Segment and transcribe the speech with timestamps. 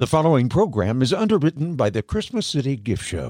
[0.00, 3.28] The following program is underwritten by the Christmas City Gift Show.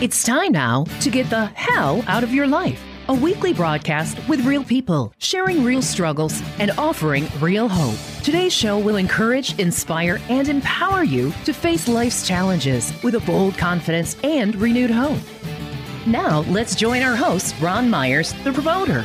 [0.00, 2.82] It's time now to get the hell out of your life.
[3.08, 7.98] A weekly broadcast with real people, sharing real struggles and offering real hope.
[8.24, 13.58] Today's show will encourage, inspire, and empower you to face life's challenges with a bold
[13.58, 15.20] confidence and renewed hope.
[16.06, 19.02] Now, let's join our host, Ron Myers, the promoter.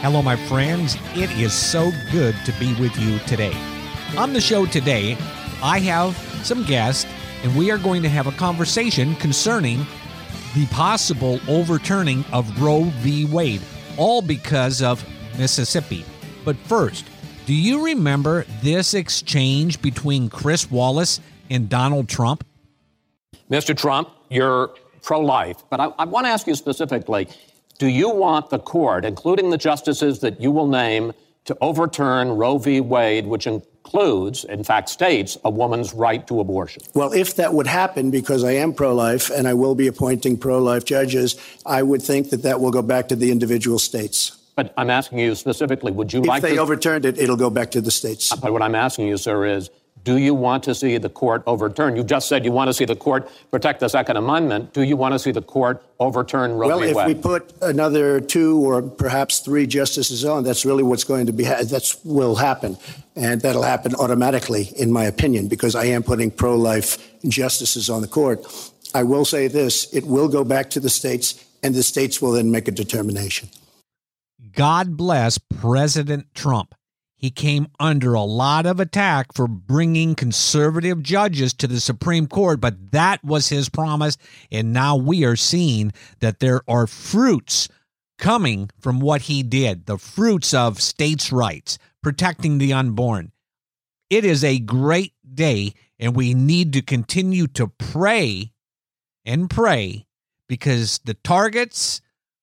[0.00, 0.96] Hello, my friends.
[1.12, 3.54] It is so good to be with you today.
[4.16, 5.16] On the show today,
[5.60, 7.04] I have some guests,
[7.42, 9.84] and we are going to have a conversation concerning
[10.54, 13.24] the possible overturning of Roe v.
[13.24, 13.60] Wade,
[13.96, 15.04] all because of
[15.36, 16.04] Mississippi.
[16.44, 17.06] But first,
[17.44, 21.20] do you remember this exchange between Chris Wallace
[21.50, 22.46] and Donald Trump?
[23.50, 23.76] Mr.
[23.76, 24.70] Trump, you're
[25.02, 27.28] pro life, but I, I want to ask you specifically
[27.78, 31.12] do you want the court, including the justices that you will name,
[31.46, 32.80] to overturn Roe v.
[32.80, 33.48] Wade, which
[33.84, 36.82] includes, in fact, states a woman's right to abortion.
[36.94, 40.38] Well, if that would happen, because I am pro life and I will be appointing
[40.38, 41.36] pro life judges,
[41.66, 44.38] I would think that that will go back to the individual states.
[44.56, 46.62] But I'm asking you specifically, would you if like If they to...
[46.62, 48.34] overturned it, it'll go back to the states.
[48.34, 49.68] But what I'm asking you, sir, is
[50.04, 51.96] do you want to see the court overturn?
[51.96, 54.74] You just said you want to see the court protect the Second Amendment.
[54.74, 56.86] Do you want to see the court overturn Roe well, v.
[56.86, 56.94] Wade?
[56.94, 61.24] Well, if we put another two or perhaps three justices on, that's really what's going
[61.26, 61.44] to be.
[61.44, 62.76] Ha- that's will happen,
[63.16, 68.08] and that'll happen automatically, in my opinion, because I am putting pro-life justices on the
[68.08, 68.44] court.
[68.94, 72.32] I will say this: it will go back to the states, and the states will
[72.32, 73.48] then make a determination.
[74.52, 76.74] God bless President Trump.
[77.24, 82.60] He came under a lot of attack for bringing conservative judges to the Supreme Court,
[82.60, 84.18] but that was his promise.
[84.52, 87.70] And now we are seeing that there are fruits
[88.18, 93.32] coming from what he did the fruits of states' rights, protecting the unborn.
[94.10, 98.52] It is a great day, and we need to continue to pray
[99.24, 100.04] and pray
[100.46, 102.02] because the targets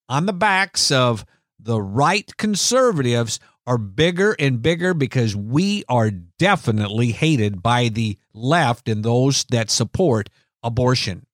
[0.09, 1.23] on the backs of
[1.59, 8.89] the right conservatives are bigger and bigger because we are definitely hated by the left
[8.89, 10.29] and those that support
[10.63, 11.25] abortion.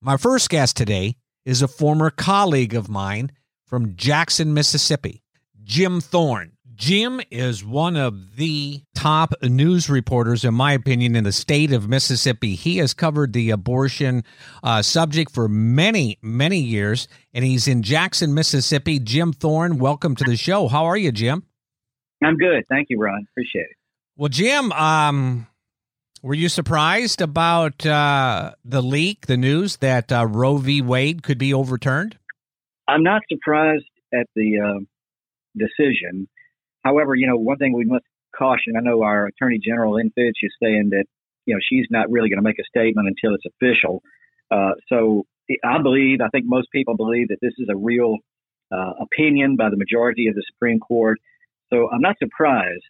[0.00, 3.30] My first guest today is a former colleague of mine
[3.66, 5.22] from Jackson, Mississippi,
[5.62, 6.53] Jim Thorne.
[6.76, 11.88] Jim is one of the top news reporters, in my opinion, in the state of
[11.88, 12.54] Mississippi.
[12.54, 14.24] He has covered the abortion
[14.62, 18.98] uh, subject for many, many years, and he's in Jackson, Mississippi.
[18.98, 20.66] Jim Thorne, welcome to the show.
[20.66, 21.44] How are you, Jim?
[22.22, 22.64] I'm good.
[22.68, 23.26] Thank you, Ron.
[23.30, 23.76] Appreciate it.
[24.16, 25.46] Well, Jim, um,
[26.22, 30.82] were you surprised about uh, the leak, the news that uh, Roe v.
[30.82, 32.18] Wade could be overturned?
[32.88, 34.80] I'm not surprised at the uh,
[35.56, 36.28] decision.
[36.84, 38.04] However, you know, one thing we must
[38.36, 38.74] caution.
[38.76, 41.04] I know our Attorney General Lynn Fitch is saying that
[41.46, 44.02] you know she's not really going to make a statement until it's official.
[44.50, 45.24] Uh, so
[45.64, 48.16] I believe, I think most people believe that this is a real
[48.72, 51.18] uh, opinion by the majority of the Supreme Court.
[51.70, 52.84] So I'm not surprised.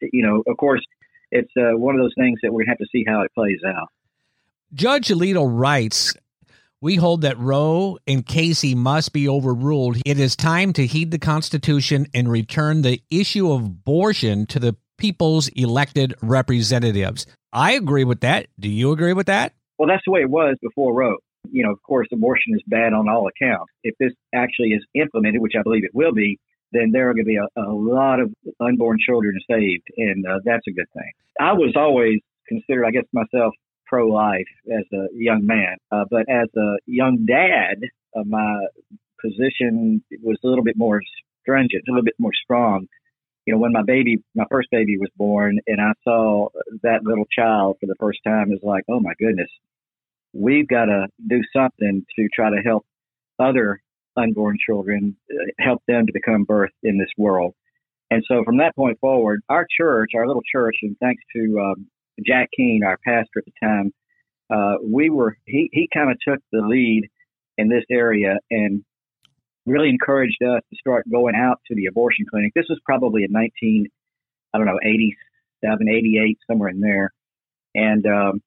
[0.00, 0.84] You know, of course,
[1.30, 3.32] it's uh, one of those things that we're going to have to see how it
[3.34, 3.88] plays out.
[4.74, 6.14] Judge Alito writes
[6.82, 9.98] we hold that Roe and Casey must be overruled.
[10.04, 14.76] It is time to heed the Constitution and return the issue of abortion to the
[14.98, 17.24] people's elected representatives.
[17.52, 18.48] I agree with that.
[18.58, 19.54] Do you agree with that?
[19.78, 21.16] Well, that's the way it was before Roe.
[21.50, 23.72] You know, of course, abortion is bad on all accounts.
[23.84, 26.38] If this actually is implemented, which I believe it will be,
[26.72, 30.38] then there are going to be a, a lot of unborn children saved, and uh,
[30.44, 31.12] that's a good thing.
[31.38, 33.54] I was always considered, I guess, myself
[33.92, 35.76] pro life as a young man.
[35.90, 37.76] Uh, but as a young dad,
[38.16, 38.64] uh, my
[39.20, 41.02] position was a little bit more
[41.42, 42.86] stringent, a little bit more strong.
[43.44, 46.48] You know, when my baby, my first baby was born, and I saw
[46.82, 49.50] that little child for the first time, was like, oh my goodness,
[50.32, 52.86] we've got to do something to try to help
[53.38, 53.82] other
[54.16, 57.54] unborn children, uh, help them to become birthed in this world.
[58.10, 61.86] And so from that point forward, our church, our little church, and thanks to um,
[62.24, 63.92] Jack Keene, our pastor at the time,
[64.52, 67.08] uh, we were he he kind of took the lead
[67.58, 68.84] in this area and
[69.66, 72.52] really encouraged us to start going out to the abortion clinic.
[72.54, 73.86] This was probably in 19,
[74.52, 77.12] I don't know, 87, 88, somewhere in there,
[77.74, 78.42] and um,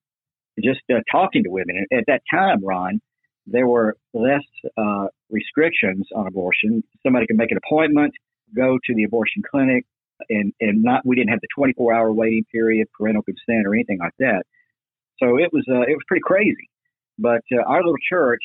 [0.62, 1.86] just uh, talking to women.
[1.94, 3.00] At that time, Ron,
[3.48, 4.44] there were less
[4.78, 6.84] uh, restrictions on abortion.
[7.04, 8.14] Somebody could make an appointment,
[8.56, 9.86] go to the abortion clinic,
[10.30, 14.00] and and not we didn't have the 24 hour waiting period, parental consent, or anything
[14.00, 14.44] like that.
[15.22, 16.70] So it was uh, it was pretty crazy.
[17.20, 18.44] But uh, our little church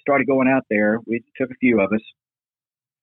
[0.00, 1.00] started going out there.
[1.06, 2.02] We took a few of us,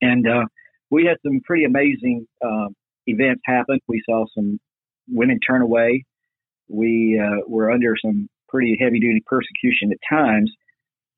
[0.01, 0.45] and uh,
[0.91, 2.67] we had some pretty amazing uh,
[3.07, 3.79] events happen.
[3.87, 4.59] We saw some
[5.09, 6.03] women turn away
[6.69, 10.51] We uh, were under some pretty heavy duty persecution at times,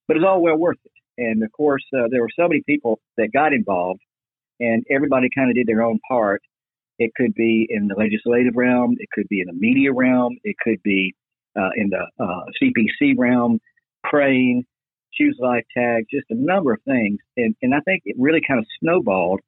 [0.08, 0.92] but it's all well worth it.
[1.18, 4.02] And of course, uh, there were so many people that got involved,
[4.60, 6.42] and everybody kind of did their own part.
[7.00, 10.56] It could be in the legislative realm, it could be in the media realm, it
[10.64, 11.14] could be
[11.56, 13.60] uh, in the uh, CPC realm,
[14.04, 14.66] praying,
[15.14, 17.20] choose life tags, just a number of things.
[17.36, 19.42] And, and I think it really kind of snowballed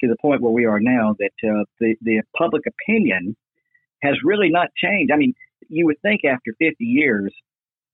[0.00, 3.36] to the point where we are now that uh, the, the public opinion
[4.02, 5.12] has really not changed.
[5.12, 5.34] I mean,
[5.68, 7.32] you would think after 50 years,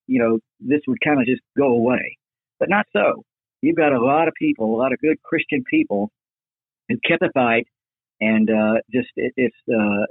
[0.07, 2.19] you know, this would kind of just go away,
[2.59, 3.25] but not so.
[3.62, 6.11] You've got a lot of people, a lot of good Christian people
[6.89, 7.67] who kept the fight,
[8.20, 10.06] and uh, just it, it's uh,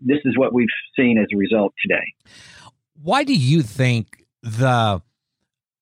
[0.00, 2.14] this is what we've seen as a result today.
[3.02, 5.02] Why do you think the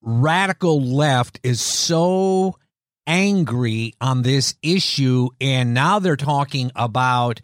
[0.01, 2.57] radical left is so
[3.07, 7.41] angry on this issue, and now they're talking about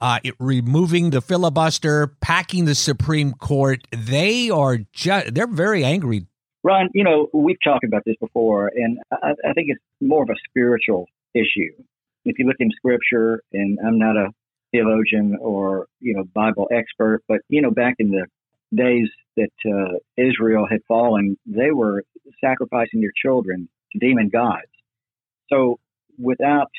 [0.00, 3.86] uh, removing the filibuster, packing the Supreme Court.
[3.92, 6.26] They are just they're very angry.
[6.62, 10.30] Ron, you know we've talked about this before, and I, I think it's more of
[10.30, 11.72] a spiritual issue.
[12.24, 14.28] If you look in Scripture, and I'm not a
[14.72, 18.26] theologian or you know Bible expert, but you know back in the
[18.74, 22.04] days that uh, Israel had fallen, they were
[22.40, 24.70] sacrificing their children to demon gods.
[25.48, 25.80] So
[26.18, 26.70] without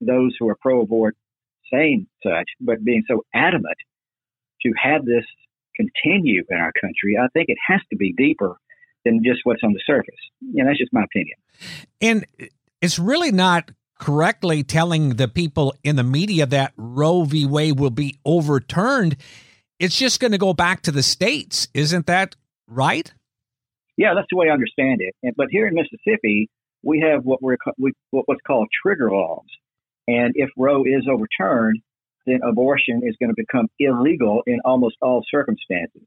[0.00, 1.16] those who are pro-abort
[1.72, 3.76] saying such, but being so adamant
[4.62, 5.24] to have this
[5.76, 8.56] continue in our country, I think it has to be deeper
[9.04, 10.14] than just what's on the surface.
[10.56, 11.36] And that's just my opinion.
[12.00, 12.26] And
[12.80, 13.70] it's really not
[14.02, 17.46] correctly telling the people in the media that Roe v.
[17.46, 19.16] Wade will be overturned.
[19.78, 21.68] It's just going to go back to the states.
[21.72, 22.34] Isn't that
[22.66, 23.12] right?
[23.96, 25.14] Yeah, that's the way I understand it.
[25.36, 26.50] But here in Mississippi,
[26.82, 29.46] we have what we're we, what's called trigger laws,
[30.08, 31.80] and if Roe is overturned,
[32.26, 36.02] then abortion is going to become illegal in almost all circumstances.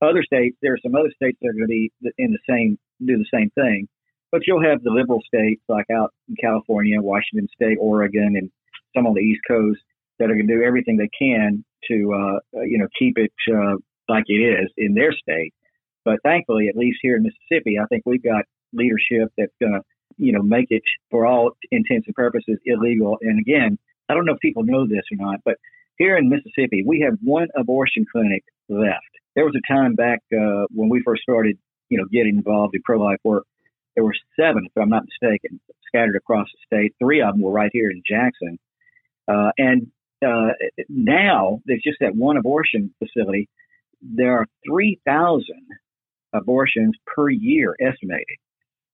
[0.00, 2.78] Other states, there are some other states that are going to be in the same
[3.04, 3.88] do the same thing,
[4.32, 8.50] but you'll have the liberal states like out in California, Washington State, Oregon, and
[8.94, 9.80] some on the East Coast
[10.18, 13.76] that are going to do everything they can to uh, you know keep it uh,
[14.08, 15.52] like it is in their state.
[16.04, 19.80] But thankfully, at least here in Mississippi, I think we've got leadership that's going to
[20.16, 23.18] you know, make it for all intents and purposes illegal.
[23.20, 23.78] And again,
[24.08, 25.56] I don't know if people know this or not, but
[25.98, 29.00] here in Mississippi, we have one abortion clinic left.
[29.34, 31.58] There was a time back uh, when we first started,
[31.88, 33.44] you know, getting involved in pro-life work.
[33.96, 35.58] There were seven, if I'm not mistaken,
[35.88, 36.94] scattered across the state.
[36.98, 38.58] Three of them were right here in Jackson,
[39.26, 39.90] uh, and
[40.24, 40.52] uh,
[40.88, 43.48] now there's just that one abortion facility.
[44.02, 45.44] There are 3,000
[46.32, 48.36] abortions per year estimated.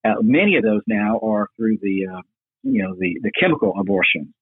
[0.04, 2.22] Uh, many of those now are through the, uh,
[2.62, 4.32] you know, the, the chemical abortion.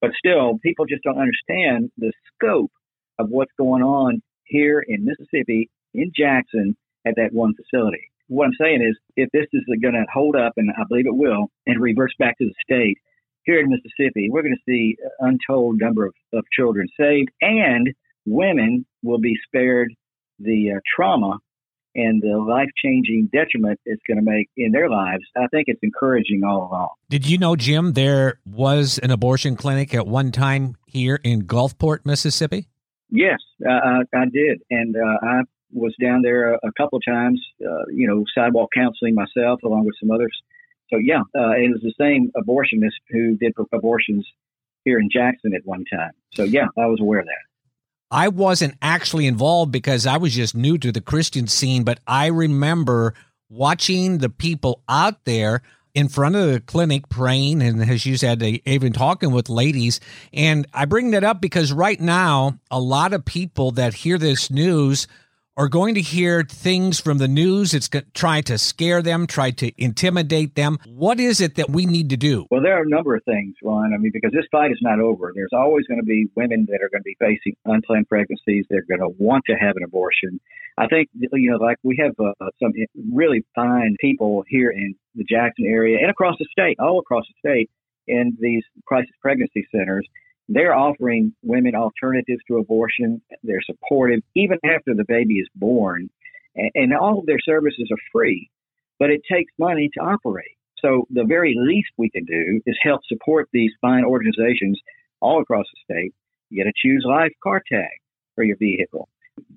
[0.00, 2.72] But still, people just don't understand the scope
[3.18, 8.10] of what's going on here in Mississippi, in Jackson, at that one facility.
[8.30, 11.16] What I'm saying is, if this is going to hold up, and I believe it
[11.16, 12.96] will, and reverse back to the state,
[13.42, 17.90] here in Mississippi, we're going to see an untold number of, of children saved, and
[18.24, 19.92] women will be spared
[20.38, 21.38] the uh, trauma
[21.94, 25.80] and the life changing detriment it's going to make in their lives, I think it's
[25.82, 26.90] encouraging all along.
[27.08, 32.06] Did you know, Jim, there was an abortion clinic at one time here in Gulfport,
[32.06, 32.68] Mississippi?
[33.10, 34.62] Yes, uh, I, I, did.
[34.70, 35.40] And uh, I
[35.72, 39.84] was down there a, a couple of times, uh, you know, sidewalk counseling myself along
[39.84, 40.36] with some others.
[40.88, 44.26] So, yeah, uh, it was the same abortionist who did abortions
[44.84, 46.10] here in Jackson at one time.
[46.34, 47.50] So, yeah, I was aware of that.
[48.10, 52.26] I wasn't actually involved because I was just new to the Christian scene, but I
[52.26, 53.14] remember
[53.48, 55.62] watching the people out there
[55.94, 59.98] in front of the clinic praying and as you said even talking with ladies
[60.32, 64.52] and i bring that up because right now a lot of people that hear this
[64.52, 65.08] news
[65.56, 67.74] are going to hear things from the news.
[67.74, 70.78] It's trying to scare them, try to intimidate them.
[70.86, 72.46] What is it that we need to do?
[72.50, 73.92] Well, there are a number of things, Ron.
[73.92, 75.32] I mean, because this fight is not over.
[75.34, 78.64] There's always going to be women that are going to be facing unplanned pregnancies.
[78.70, 80.40] They're going to want to have an abortion.
[80.78, 82.72] I think, you know, like we have uh, some
[83.12, 87.50] really fine people here in the Jackson area and across the state, all across the
[87.50, 87.70] state,
[88.06, 90.06] in these crisis pregnancy centers
[90.52, 93.22] they're offering women alternatives to abortion.
[93.44, 96.10] They're supportive even after the baby is born.
[96.74, 98.50] And, all of their services are free,
[98.98, 100.56] but it takes money to operate.
[100.82, 104.80] So the very least we can do is help support these fine organizations
[105.20, 106.14] all across the state.
[106.52, 108.00] Get a Choose Life car tag
[108.34, 109.08] for your vehicle.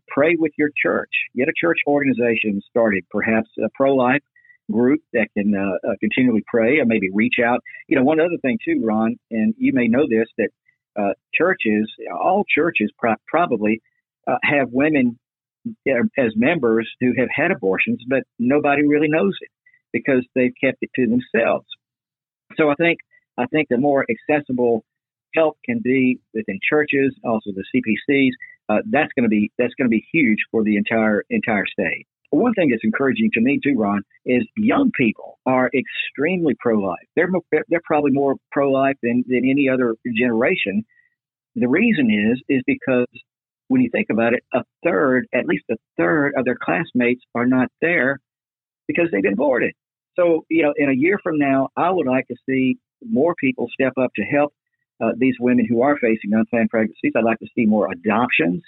[0.08, 1.10] Pray with your church.
[1.36, 4.22] Get a church organization started, perhaps a pro life
[4.72, 7.62] group that can uh, uh, continually pray and maybe reach out.
[7.88, 10.50] You know, one other thing too, Ron, and you may know this, that
[11.00, 13.82] uh, churches, all churches pro- probably
[14.28, 15.20] uh, have women
[16.18, 19.50] as members who have had abortions, but nobody really knows it
[19.92, 21.66] because they've kept it to themselves.
[22.58, 23.00] So I think
[23.38, 24.84] I think the more accessible
[25.36, 28.32] help can be within churches, also the CPCs,
[28.70, 32.08] uh, that's going to be that's going to be huge for the entire entire state.
[32.34, 37.06] One thing that's encouraging to me too, Ron, is young people are extremely pro-life.
[37.16, 37.30] They're
[37.70, 40.84] they're probably more pro-life than, than any other generation.
[41.56, 43.06] The reason is is because
[43.68, 47.46] when you think about it, a third, at least a third of their classmates are
[47.46, 48.20] not there
[48.88, 49.74] because they've been aborted.
[50.16, 53.68] So, you know, in a year from now, I would like to see more people
[53.74, 54.54] step up to help
[55.04, 57.14] uh, these women who are facing unplanned pregnancies.
[57.16, 58.64] I'd like to see more adoptions,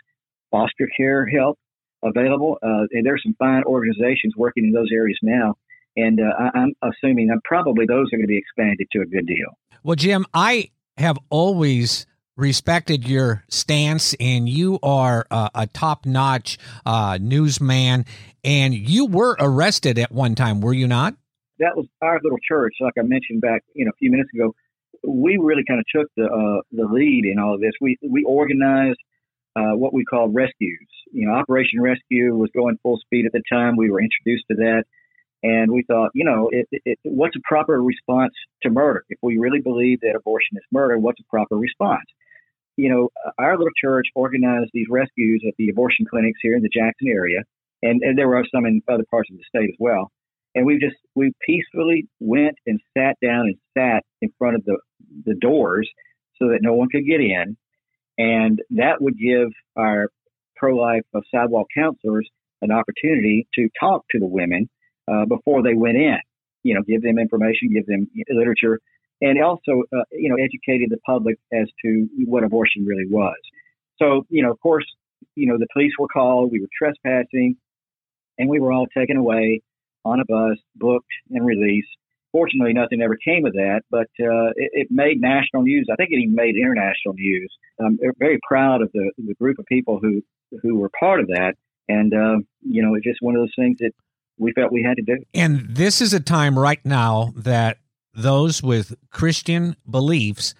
[0.51, 1.57] foster care help
[2.03, 2.57] available.
[2.61, 5.55] Uh, and there's some fine organizations working in those areas now.
[5.97, 9.05] And uh, I, I'm assuming that probably those are going to be expanded to a
[9.05, 9.57] good deal.
[9.83, 12.05] Well, Jim, I have always
[12.37, 18.05] respected your stance, and you are uh, a top notch uh, newsman.
[18.43, 21.15] And you were arrested at one time, were you not?
[21.59, 24.53] That was our little church, like I mentioned back, you know, a few minutes ago
[25.07, 27.73] we really kind of took the uh, the lead in all of this.
[27.79, 28.99] We we organized
[29.55, 30.87] uh, what we called rescues.
[31.11, 33.77] You know, Operation Rescue was going full speed at the time.
[33.77, 34.83] We were introduced to that,
[35.43, 38.33] and we thought, you know, it, it, what's a proper response
[38.63, 39.05] to murder?
[39.09, 42.05] If we really believe that abortion is murder, what's a proper response?
[42.77, 46.69] You know, our little church organized these rescues at the abortion clinics here in the
[46.69, 47.43] Jackson area,
[47.81, 50.11] and, and there were some in other parts of the state as well.
[50.55, 54.77] And we just we peacefully went and sat down and sat in front of the
[55.25, 55.89] the doors
[56.37, 57.55] so that no one could get in,
[58.17, 60.09] and that would give our
[60.55, 62.29] pro-life uh, sidewalk counselors
[62.61, 64.69] an opportunity to talk to the women
[65.07, 66.17] uh, before they went in.
[66.63, 68.79] You know, give them information, give them literature,
[69.21, 73.37] and also uh, you know educated the public as to what abortion really was.
[74.01, 74.85] So you know, of course,
[75.35, 76.51] you know the police were called.
[76.51, 77.57] We were trespassing,
[78.37, 79.61] and we were all taken away
[80.03, 81.89] on a bus, booked and released.
[82.35, 85.87] Fortunately, nothing ever came of that, but uh, it, it, made national news.
[85.89, 87.49] I think it even made international news.
[87.79, 90.21] I'm very proud of the, the group of people who
[90.61, 91.53] who were part of that,
[91.87, 93.91] and uh, you know, it's just one of those things that
[94.37, 95.23] we felt we had to do.
[95.33, 97.77] And this is a time right now that
[98.13, 100.55] those with Christian beliefs,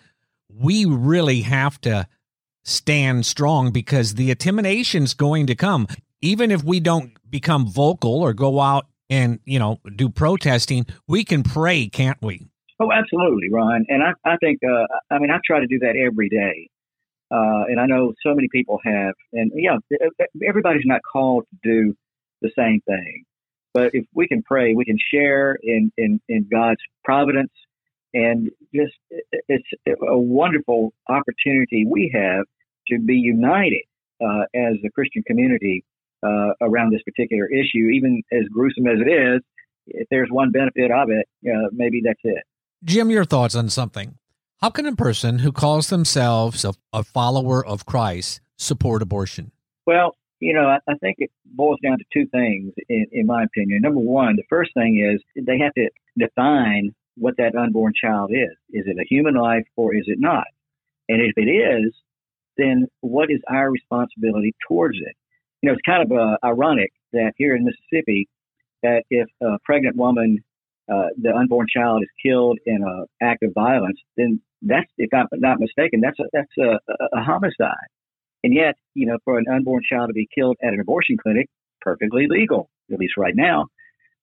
[0.47, 2.07] we really have to
[2.63, 5.87] stand strong because the intimidation's going to come.
[6.21, 11.23] Even if we don't become vocal or go out and you know do protesting, we
[11.23, 12.47] can pray, can't we?
[12.79, 13.85] Oh, absolutely, Ron.
[13.87, 16.69] And I, I think, uh, I mean, I try to do that every day.
[17.31, 19.13] Uh, and I know so many people have.
[19.33, 19.77] And yeah,
[20.47, 21.95] everybody's not called to do
[22.41, 23.23] the same thing.
[23.73, 27.51] But if we can pray, we can share in, in, in God's providence.
[28.13, 28.93] And just,
[29.49, 32.45] it's a wonderful opportunity we have
[32.89, 33.83] to be united
[34.21, 35.83] uh, as a Christian community
[36.25, 39.41] uh, around this particular issue, even as gruesome as it is.
[39.87, 42.43] If there's one benefit of it, uh, maybe that's it.
[42.83, 44.17] Jim, your thoughts on something?
[44.61, 49.51] How can a person who calls themselves a, a follower of Christ support abortion?
[49.85, 53.43] Well, you know, I, I, think it boils down to two things, in, in my
[53.43, 53.81] opinion.
[53.81, 58.55] Number one, the first thing is they have to define what that unborn child is.
[58.71, 60.47] Is it a human life or is it not?
[61.07, 61.93] And if it is,
[62.57, 65.15] then what is our responsibility towards it?
[65.65, 68.29] You know, it's kind of uh, ironic that here in Mississippi,
[68.83, 70.43] that if a pregnant woman,
[70.93, 75.25] uh, the unborn child is killed in an act of violence, then that's, if I'm
[75.33, 76.77] not mistaken, that's a, that's a,
[77.17, 77.89] a homicide.
[78.43, 81.47] And yet, you know, for an unborn child to be killed at an abortion clinic,
[81.81, 83.65] perfectly legal, at least right now.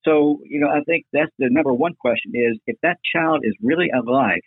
[0.04, 3.54] So, you know, I think that's the number one question is if that child is
[3.60, 4.42] really alive,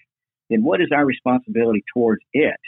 [0.50, 2.62] then what is our responsibility towards it?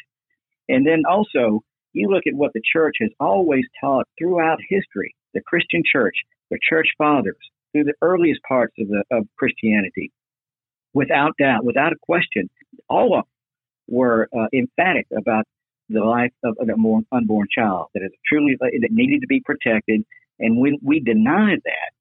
[0.68, 1.64] And then also,
[1.94, 6.16] you look at what the church has always taught throughout history, the Christian church,
[6.52, 7.38] the church fathers,
[7.72, 10.12] through the earliest parts of, the, of Christianity,
[10.94, 12.50] without doubt, without a question,
[12.90, 13.32] all of them
[13.88, 15.46] were uh, emphatic about
[15.90, 16.70] the life of an
[17.12, 20.04] unborn child that is truly that needed to be protected.
[20.40, 21.92] And when we denied that,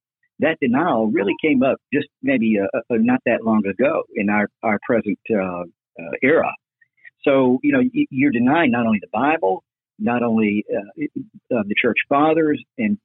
[0.40, 4.48] that denial really came up just maybe uh, uh, not that long ago in our
[4.62, 6.52] our present uh, uh era.
[7.22, 9.62] So you know you're denying not only the Bible,
[9.98, 11.04] not only uh,
[11.56, 12.98] uh, the church fathers and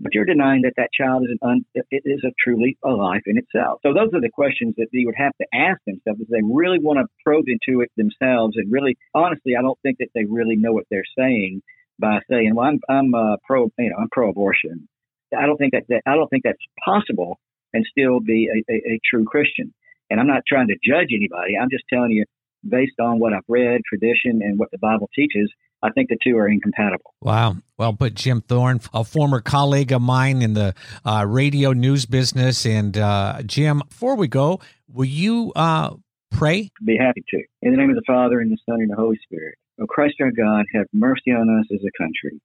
[0.00, 3.22] but you're denying that that child is an un, it is a truly a life
[3.26, 3.78] in itself.
[3.82, 6.78] So those are the questions that they would have to ask themselves if they really
[6.80, 8.56] want to probe into it themselves.
[8.56, 11.62] And really, honestly, I don't think that they really know what they're saying
[11.98, 14.88] by saying, "Well, I'm I'm uh, pro, you know, I'm pro-abortion."
[15.36, 17.38] I don't think that, that I don't think that's possible
[17.72, 19.72] and still be a, a, a true Christian.
[20.10, 21.56] And I'm not trying to judge anybody.
[21.60, 22.24] I'm just telling you,
[22.68, 25.52] based on what I've read, tradition, and what the Bible teaches,
[25.82, 27.14] I think the two are incompatible.
[27.20, 27.56] Wow.
[27.78, 32.64] Well put, Jim Thorne, a former colleague of mine in the uh, radio news business.
[32.64, 35.94] And uh, Jim, before we go, will you uh,
[36.30, 36.70] pray?
[36.84, 37.42] Be happy to.
[37.62, 39.56] In the name of the Father, and the Son, and the Holy Spirit.
[39.80, 42.40] Oh, Christ our God, have mercy on us as a country.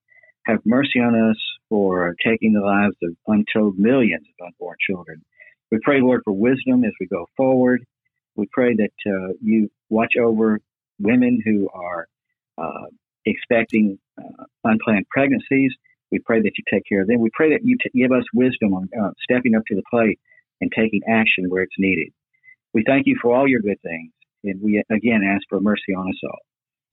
[0.46, 1.38] Have mercy on us
[1.70, 5.22] for taking the lives of untold millions of unborn children.
[5.72, 7.86] We pray, Lord, for wisdom as we go forward.
[8.40, 10.60] We pray that uh, you watch over
[11.00, 12.08] women who are
[12.58, 12.88] uh,
[13.26, 15.72] expecting uh, unplanned pregnancies.
[16.12, 17.20] We pray that you take care of them.
[17.20, 20.20] We pray that you t- give us wisdom on uh, stepping up to the plate
[20.62, 22.12] and taking action where it's needed.
[22.74, 24.12] We thank you for all your good things,
[24.44, 26.40] and we again ask for mercy on us all.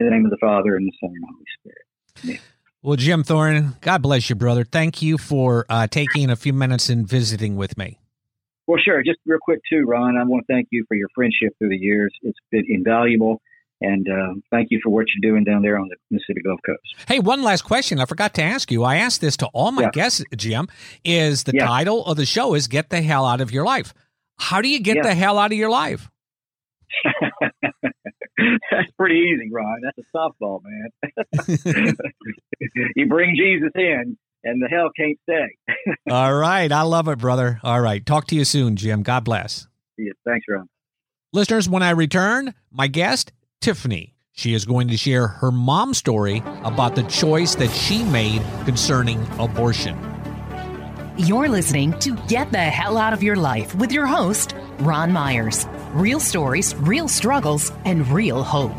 [0.00, 1.86] In the name of the Father, and the Son, and the Holy Spirit.
[2.24, 2.38] Amen.
[2.82, 4.64] Well, Jim Thorne, God bless you, brother.
[4.64, 7.98] Thank you for uh, taking a few minutes and visiting with me.
[8.66, 9.02] Well, sure.
[9.02, 11.76] Just real quick, too, Ron, I want to thank you for your friendship through the
[11.78, 12.12] years.
[12.22, 13.40] It's been invaluable.
[13.82, 16.80] And uh, thank you for what you're doing down there on the Mississippi Gulf Coast.
[17.06, 18.00] Hey, one last question.
[18.00, 18.84] I forgot to ask you.
[18.84, 19.90] I asked this to all my Yeah.
[19.92, 20.66] guests, Jim.
[21.04, 21.66] Is the Yeah.
[21.66, 23.92] title of the show is "Get the Hell Out of Your Life"?
[24.38, 25.02] How do you get Yeah.
[25.02, 26.08] the hell out of your life?
[28.70, 29.80] That's pretty easy, Ron.
[29.82, 31.96] That's a softball, man.
[32.96, 34.16] you bring Jesus in,
[34.46, 35.94] and the hell can't stay.
[36.10, 37.60] all right, I love it, brother.
[37.62, 39.02] All right, talk to you soon, Jim.
[39.02, 39.66] God bless.
[39.98, 40.68] Yeah, thanks, Ron.
[41.32, 44.14] Listeners, when I return, my guest, Tiffany.
[44.32, 49.26] She is going to share her mom's story about the choice that she made concerning
[49.38, 49.98] abortion.
[51.16, 55.66] You're listening to Get the Hell Out of Your Life with your host, Ron Myers.
[55.92, 58.78] Real stories, real struggles, and real hope.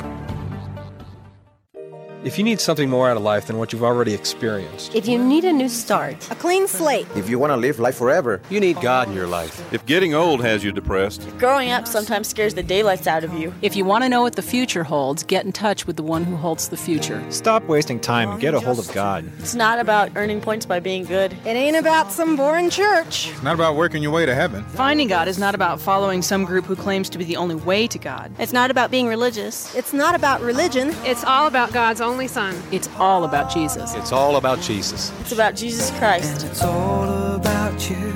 [2.23, 5.23] If you need something more out of life than what you've already experienced, If you
[5.23, 7.05] need a new start, A clean slate.
[7.15, 9.61] If you want to live life forever, you need God in your life.
[9.71, 13.53] If getting old has you depressed, growing up sometimes scares the daylights out of you.
[13.61, 16.23] If you want to know what the future holds, get in touch with the one
[16.23, 17.23] who holds the future.
[17.29, 19.29] Stop wasting time and get a hold of God.
[19.39, 21.33] It's not about earning points by being good.
[21.45, 23.29] It ain't about some boring church.
[23.29, 24.63] it's not about working your way to heaven.
[24.69, 27.85] Finding God is not about following some group who claims to be the only way
[27.87, 28.31] to God.
[28.39, 29.73] It's not about being religious.
[29.75, 30.95] It's not about religion.
[31.05, 32.59] It's all about God's only Son.
[32.71, 33.93] It's all about Jesus.
[33.93, 35.11] It's all about Jesus.
[35.19, 36.45] It's about Jesus Christ.
[36.45, 38.11] It's all about you.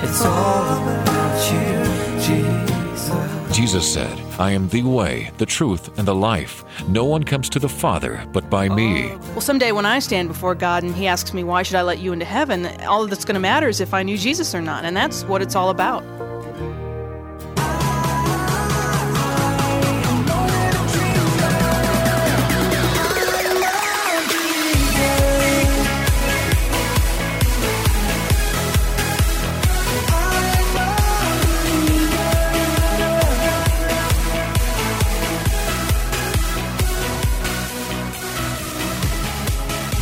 [0.00, 3.54] It's all about you, Jesus.
[3.54, 6.64] Jesus said, I am the way, the truth, and the life.
[6.88, 9.08] No one comes to the Father but by me.
[9.32, 11.98] Well, someday when I stand before God and He asks me, Why should I let
[11.98, 12.64] you into heaven?
[12.84, 14.86] all that's going to matter is if I knew Jesus or not.
[14.86, 16.02] And that's what it's all about.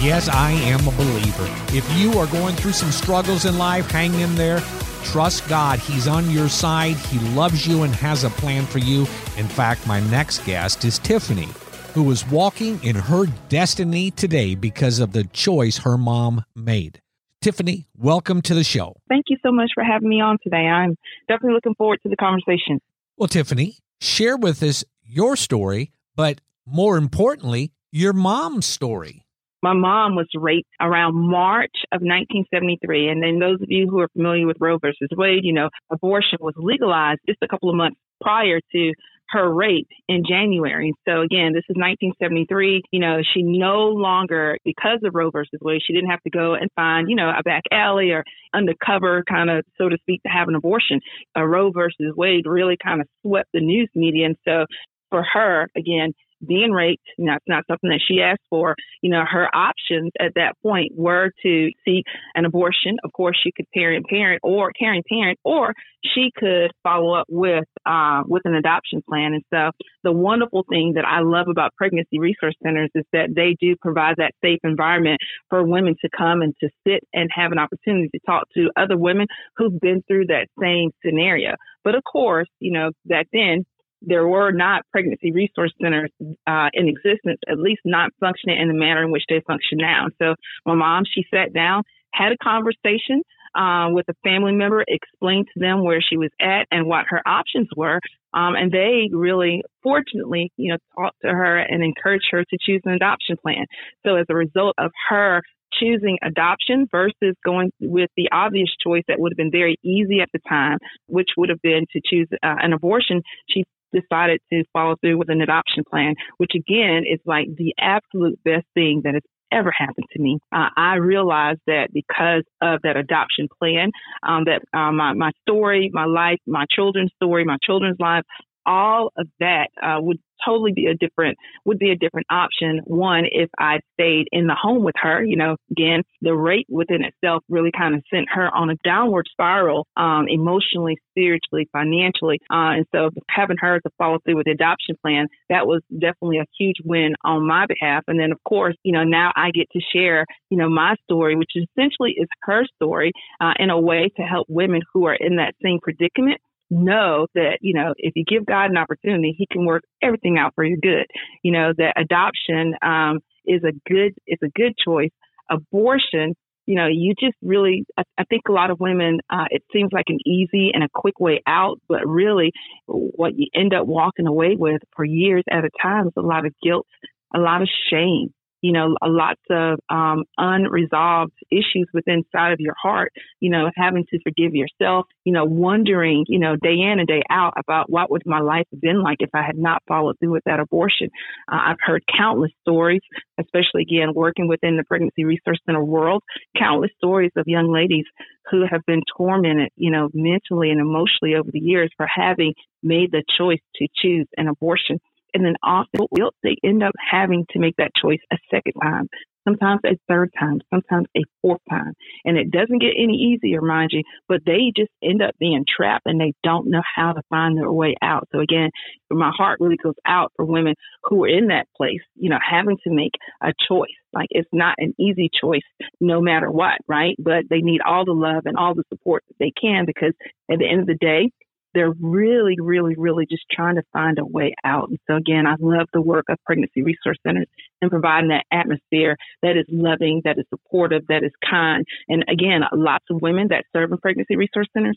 [0.05, 1.49] Yes, I am a believer.
[1.75, 4.61] If you are going through some struggles in life, hang in there.
[5.03, 5.79] Trust God.
[5.79, 6.97] He's on your side.
[6.97, 9.07] He loves you and has a plan for you.
[9.39, 11.49] In fact, my next guest is Tiffany,
[11.95, 17.01] who is walking in her destiny today because of the choice her mom made.
[17.41, 18.99] Tiffany, welcome to the show.
[19.09, 20.67] Thank you so much for having me on today.
[20.67, 20.97] I'm
[21.29, 22.79] definitely looking forward to the conversation.
[23.17, 29.24] Well, Tiffany, share with us your story, but more importantly, your mom's story.
[29.65, 33.09] My mom was raped around March of 1973.
[33.09, 36.37] And then those of you who are familiar with Roe versus Wade, you know, abortion
[36.39, 38.93] was legalized just a couple of months prior to
[39.31, 40.93] her rape in January.
[41.09, 42.83] So again, this is 1973.
[42.93, 46.53] You know, she no longer, because of Roe versus Wade, she didn't have to go
[46.53, 48.23] and find, you know, a back alley or
[48.53, 51.01] undercover kind of, so to speak, to have an abortion.
[51.35, 54.27] Uh, Roe versus Wade really kind of swept the news media.
[54.27, 54.67] And so
[55.09, 56.13] for her, again,
[56.47, 58.75] being raped, and that's not something that she asked for.
[59.03, 62.05] You know, her options at that point were to seek
[62.35, 62.97] an abortion.
[63.05, 65.75] Of course, she could parent parent or caring parent, or
[66.15, 69.35] she could follow up with uh, with an adoption plan.
[69.35, 69.71] And so,
[70.03, 74.17] the wonderful thing that I love about pregnancy resource centers is that they do provide
[74.19, 78.21] that safe environment for women to come and to sit and have an opportunity to
[78.27, 79.27] talk to other women
[79.57, 81.55] who've been through that same scenario.
[81.83, 83.65] But of course, you know, back then
[84.07, 86.11] there were not pregnancy resource centers
[86.47, 90.07] uh, in existence, at least not functioning in the manner in which they function now.
[90.21, 90.35] So
[90.67, 93.23] my mom, she sat down, had a conversation
[93.55, 97.23] uh, with a family member, explained to them where she was at and what her
[97.27, 98.01] options were.
[98.33, 102.83] Um, and they really, fortunately, you know, talked to her and encouraged her to choose
[102.85, 103.67] an adoption plan.
[104.05, 105.43] So as a result of her
[105.79, 110.29] choosing adoption versus going with the obvious choice that would have been very easy at
[110.33, 114.97] the time, which would have been to choose uh, an abortion, she decided to follow
[115.01, 119.23] through with an adoption plan, which again is like the absolute best thing that has
[119.53, 120.39] ever happened to me.
[120.53, 123.91] Uh, I realized that because of that adoption plan,
[124.23, 128.25] um, that uh, my, my story, my life, my children's story, my children's life,
[128.67, 132.81] all of that uh, would totally be a different would be a different option.
[132.85, 137.05] One, if I stayed in the home with her, you know, again, the rate within
[137.05, 142.39] itself really kind of sent her on a downward spiral, um, emotionally, spiritually, financially.
[142.51, 146.39] Uh, and so having her to follow through with the adoption plan, that was definitely
[146.39, 148.05] a huge win on my behalf.
[148.09, 151.37] And then of course, you know, now I get to share, you know, my story,
[151.37, 155.37] which essentially is her story, uh, in a way to help women who are in
[155.37, 156.41] that same predicament
[156.75, 160.53] know that, you know, if you give God an opportunity, he can work everything out
[160.55, 161.07] for your good.
[161.43, 165.11] You know, that adoption um, is a good is a good choice.
[165.51, 166.35] Abortion,
[166.67, 169.93] you know, you just really I, I think a lot of women uh, it seems
[169.93, 172.53] like an easy and a quick way out, but really
[172.87, 176.47] what you end up walking away with for years at a time is a lot
[176.47, 176.87] of guilt,
[177.35, 178.33] a lot of shame,
[178.65, 184.07] you know, lots of um, unresolved issues within inside of your heart, you know, having
[184.11, 188.11] to forgive yourself, you know, wondering, you know, day in and day out about what
[188.11, 191.11] would my life have been like if I had not followed through with that abortion.
[191.53, 193.03] Uh, I've heard countless stories,
[193.39, 196.23] especially again, working within the Pregnancy Resource Center world,
[196.59, 198.07] countless stories of young ladies
[198.51, 203.11] who have been tormented, you know, mentally and emotionally over the years for having made
[203.13, 204.99] the choice to choose an abortion.
[205.35, 206.07] And then often
[206.43, 209.09] they end up having to make that choice a second time,
[209.47, 211.93] sometimes a third time, sometimes a fourth time.
[212.25, 216.07] And it doesn't get any easier, mind you, but they just end up being trapped
[216.07, 218.29] and they don't know how to find their way out.
[218.33, 218.71] So again,
[219.11, 222.79] my heart really goes out for women who are in that place, you know, having
[222.85, 223.89] to make a choice.
[224.13, 225.63] Like it's not an easy choice
[226.01, 227.17] no matter what, right?
[227.19, 230.13] But they need all the love and all the support that they can because
[230.51, 231.31] at the end of the day,
[231.75, 234.89] they're really, really, really just trying to find a way out.
[234.89, 237.47] And so again, I love the work of pregnancy resource centers
[237.83, 241.85] and providing that atmosphere that is loving, that is supportive, that is kind.
[242.09, 244.97] And again, lots of women that serve in pregnancy resource centers,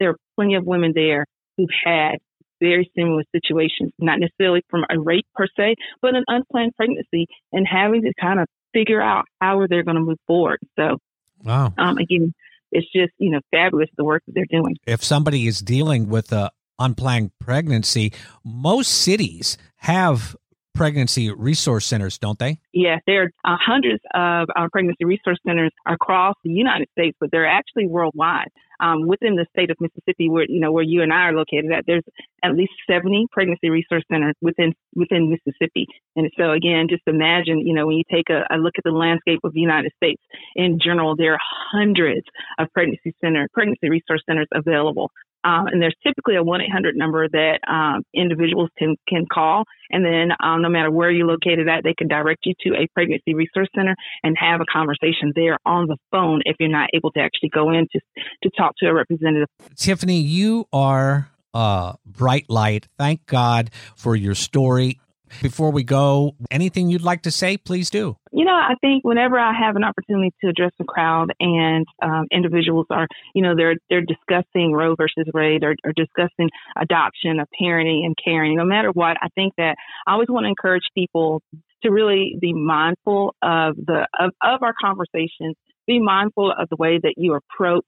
[0.00, 2.16] there are plenty of women there who've had
[2.60, 7.66] very similar situations, not necessarily from a rape per se, but an unplanned pregnancy and
[7.66, 10.58] having to kind of figure out how they're they going to move forward.
[10.78, 10.98] So,
[11.44, 11.72] wow.
[11.78, 12.32] Um, again,
[12.72, 14.76] it's just you know fabulous the work that they're doing.
[14.86, 18.12] If somebody is dealing with a unplanned pregnancy,
[18.44, 20.36] most cities have
[20.76, 22.58] pregnancy resource centers, don't they?
[22.72, 27.30] Yes, there are uh, hundreds of uh, pregnancy resource centers across the United States, but
[27.30, 28.48] they're actually worldwide.
[28.78, 31.72] Um, within the state of Mississippi, where you know where you and I are located
[31.72, 32.04] at, there's
[32.44, 35.86] at least 70 pregnancy resource centers within within Mississippi.
[36.14, 38.90] And so again, just imagine, you know, when you take a, a look at the
[38.90, 40.20] landscape of the United States
[40.56, 41.38] in general, there are
[41.72, 42.26] hundreds
[42.58, 45.10] of pregnancy center pregnancy resource centers available.
[45.46, 49.64] Um, and there's typically a 1-800 number that um, individuals can, can call.
[49.90, 52.88] And then um, no matter where you're located at, they can direct you to a
[52.94, 57.12] pregnancy resource center and have a conversation there on the phone if you're not able
[57.12, 58.00] to actually go in to,
[58.42, 59.46] to talk to a representative.
[59.76, 62.88] Tiffany, you are a bright light.
[62.98, 64.98] Thank God for your story.
[65.42, 68.16] Before we go, anything you'd like to say, please do.
[68.32, 72.26] You know, I think whenever I have an opportunity to address a crowd and um,
[72.30, 77.48] individuals are, you know, they're they're discussing Roe versus Wade or, or discussing adoption, of
[77.60, 78.56] parenting and caring.
[78.56, 81.42] No matter what, I think that I always want to encourage people
[81.82, 85.56] to really be mindful of the of, of our conversations.
[85.86, 87.84] Be mindful of the way that you approach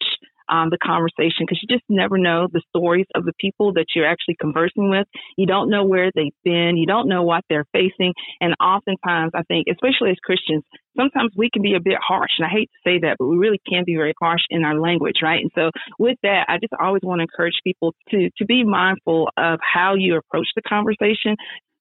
[0.48, 4.06] um, the conversation because you just never know the stories of the people that you're
[4.06, 5.06] actually conversing with.
[5.36, 6.76] You don't know where they've been.
[6.76, 8.14] You don't know what they're facing.
[8.40, 10.64] And oftentimes, I think, especially as Christians,
[10.96, 12.32] sometimes we can be a bit harsh.
[12.38, 14.78] And I hate to say that, but we really can be very harsh in our
[14.78, 15.40] language, right?
[15.40, 19.30] And so with that, I just always want to encourage people to, to be mindful
[19.36, 21.36] of how you approach the conversation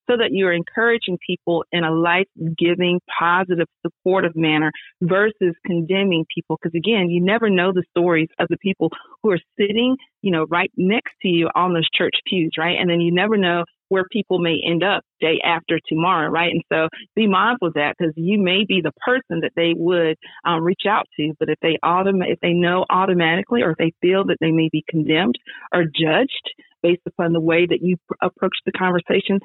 [0.09, 6.57] so that you're encouraging people in a life giving, positive, supportive manner versus condemning people.
[6.61, 8.89] Because again, you never know the stories of the people
[9.23, 12.77] who are sitting, you know, right next to you on those church pews, right?
[12.79, 16.51] And then you never know where people may end up day after tomorrow, right?
[16.51, 20.17] And so be mindful of that because you may be the person that they would
[20.45, 23.93] um, reach out to, but if they autom- if they know automatically or if they
[24.01, 25.35] feel that they may be condemned
[25.73, 29.39] or judged based upon the way that you pr- approach the conversation,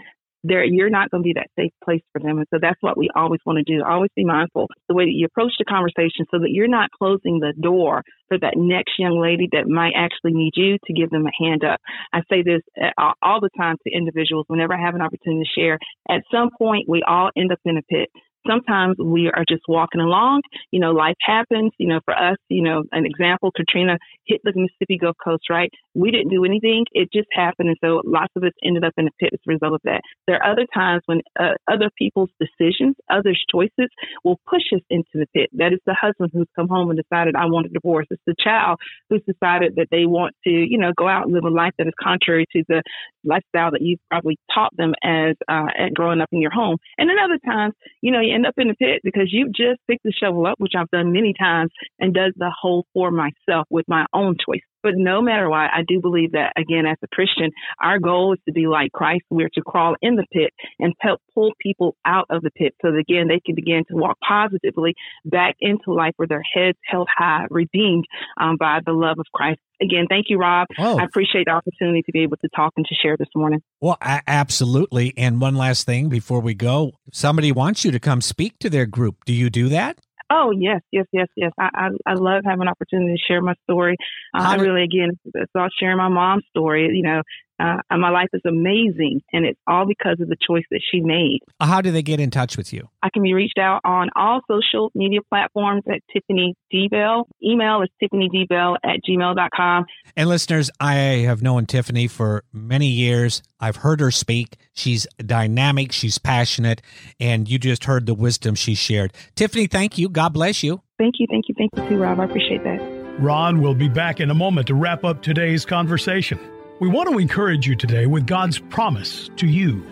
[0.44, 2.38] there you're not going to be that safe place for them.
[2.38, 3.82] And so that's what we always want to do.
[3.84, 7.38] Always be mindful the way that you approach the conversation so that you're not closing
[7.38, 11.26] the door for that next young lady that might actually need you to give them
[11.26, 11.80] a hand up.
[12.12, 15.60] I say this uh, all the time to individuals whenever I have an opportunity to
[15.60, 15.78] share.
[16.08, 18.08] At some point, we all end up in a pit.
[18.46, 20.42] Sometimes we are just walking along.
[20.70, 21.72] You know, life happens.
[21.78, 25.70] You know, for us, you know, an example, Katrina hit the Mississippi Gulf Coast, right?
[25.94, 26.84] We didn't do anything.
[26.92, 27.68] It just happened.
[27.68, 30.00] And so lots of us ended up in a pit as a result of that.
[30.26, 33.88] There are other times when uh, other people's decisions, others' choices
[34.24, 35.50] will push us into the pit.
[35.52, 38.06] That is the husband who's come home and decided, I want a divorce.
[38.10, 38.78] It's the child
[39.10, 41.86] who's decided that they want to, you know, go out and live a life that
[41.86, 42.82] is contrary to the
[43.24, 46.76] lifestyle that you've probably taught them as uh, growing up in your home.
[46.98, 50.04] And then other times, you know, end up in the pit because you just picked
[50.04, 53.86] the shovel up, which I've done many times, and does the hole for myself with
[53.88, 54.62] my own choice.
[54.82, 58.38] But no matter what, I do believe that, again, as a Christian, our goal is
[58.46, 59.24] to be like Christ.
[59.30, 62.90] We're to crawl in the pit and help pull people out of the pit so
[62.92, 67.08] that, again, they can begin to walk positively back into life with their heads held
[67.14, 68.06] high, redeemed
[68.40, 69.60] um, by the love of Christ.
[69.80, 70.68] Again, thank you, Rob.
[70.78, 70.98] Oh.
[70.98, 73.62] I appreciate the opportunity to be able to talk and to share this morning.
[73.80, 75.12] Well, a- absolutely.
[75.16, 78.86] And one last thing before we go somebody wants you to come speak to their
[78.86, 79.24] group.
[79.24, 79.98] Do you do that?
[80.32, 81.52] Oh yes, yes, yes, yes.
[81.60, 83.96] I I, I love having an opportunity to share my story.
[84.34, 86.88] Uh, I really again it's about sharing my mom's story.
[86.92, 87.22] You know,
[87.60, 91.40] uh, my life is amazing, and it's all because of the choice that she made.
[91.60, 92.88] How do they get in touch with you?
[93.02, 97.28] I can be reached out on all social media platforms at Tiffany D Bell.
[97.42, 99.86] Email is tiffanydbell at gmail.com.
[100.16, 103.42] And listeners, I have known Tiffany for many years.
[103.60, 104.56] I've heard her speak.
[104.74, 106.82] She's dynamic, she's passionate,
[107.20, 109.12] and you just heard the wisdom she shared.
[109.34, 110.08] Tiffany, thank you.
[110.08, 110.82] God bless you.
[110.98, 112.20] Thank you, thank you, thank you too, Rob.
[112.20, 112.80] I appreciate that.
[113.18, 116.38] Ron will be back in a moment to wrap up today's conversation.
[116.82, 119.86] We want to encourage you today with God's promise to you.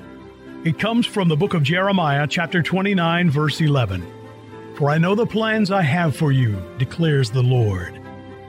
[0.64, 4.04] It comes from the book of Jeremiah, chapter 29, verse 11.
[4.74, 7.96] For I know the plans I have for you, declares the Lord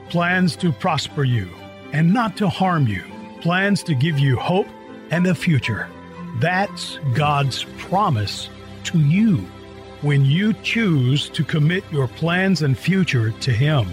[0.08, 1.48] plans to prosper you
[1.92, 3.04] and not to harm you,
[3.40, 4.66] plans to give you hope
[5.12, 5.88] and a future.
[6.40, 8.48] That's God's promise
[8.86, 9.36] to you
[10.00, 13.86] when you choose to commit your plans and future to Him.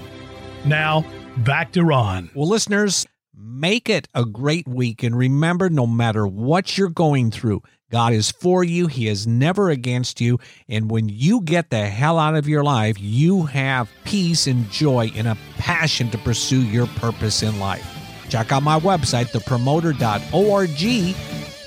[0.65, 1.05] Now,
[1.37, 2.31] back to Ron.
[2.33, 3.05] Well, listeners,
[3.39, 5.03] make it a great week.
[5.03, 8.87] And remember, no matter what you're going through, God is for you.
[8.87, 10.39] He is never against you.
[10.67, 15.11] And when you get the hell out of your life, you have peace and joy
[15.15, 17.85] and a passion to pursue your purpose in life.
[18.29, 21.15] Check out my website, thepromoter.org,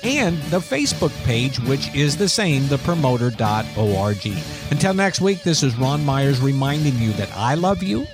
[0.03, 4.43] and the Facebook page, which is the same, thepromoter.org.
[4.71, 8.05] Until next week, this is Ron Myers reminding you that I love you,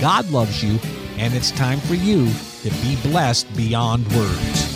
[0.00, 0.78] God loves you,
[1.18, 2.30] and it's time for you
[2.62, 4.70] to be blessed beyond words.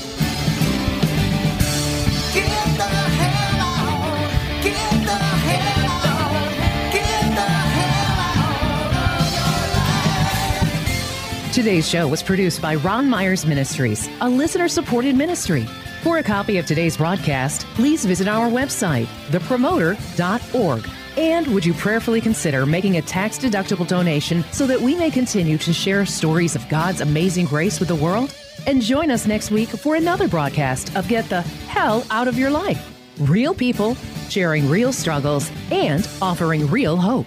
[11.54, 15.64] Today's show was produced by Ron Myers Ministries, a listener supported ministry.
[16.02, 21.03] For a copy of today's broadcast, please visit our website, thepromoter.org.
[21.16, 25.58] And would you prayerfully consider making a tax deductible donation so that we may continue
[25.58, 28.34] to share stories of God's amazing grace with the world?
[28.66, 32.50] And join us next week for another broadcast of Get the Hell Out of Your
[32.50, 32.90] Life.
[33.20, 33.94] Real people
[34.28, 37.26] sharing real struggles and offering real hope.